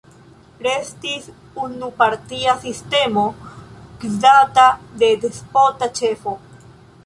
Restis 0.67 1.27
unupartia 1.65 2.57
sistemo 2.65 3.27
gvidata 3.43 4.65
de 5.05 5.11
despota 5.29 5.95
ĉefo. 6.01 6.39